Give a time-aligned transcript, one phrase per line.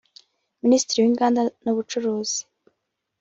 [0.63, 2.39] Ministiri w’Inganda n’ubucuruzi